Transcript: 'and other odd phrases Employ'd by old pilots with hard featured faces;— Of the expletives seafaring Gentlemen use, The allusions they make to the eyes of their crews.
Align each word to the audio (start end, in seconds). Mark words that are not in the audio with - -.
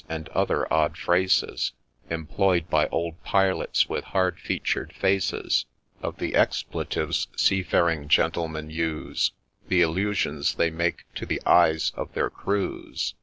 'and 0.09 0.29
other 0.29 0.65
odd 0.73 0.97
phrases 0.97 1.73
Employ'd 2.09 2.67
by 2.71 2.87
old 2.87 3.23
pilots 3.23 3.87
with 3.87 4.03
hard 4.03 4.39
featured 4.39 4.91
faces;— 4.93 5.67
Of 6.01 6.17
the 6.17 6.33
expletives 6.33 7.27
seafaring 7.37 8.07
Gentlemen 8.07 8.71
use, 8.71 9.29
The 9.67 9.83
allusions 9.83 10.55
they 10.55 10.71
make 10.71 11.03
to 11.13 11.27
the 11.27 11.39
eyes 11.45 11.91
of 11.95 12.11
their 12.15 12.31
crews. 12.31 13.13